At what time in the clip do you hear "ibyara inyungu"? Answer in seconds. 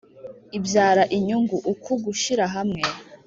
0.57-1.55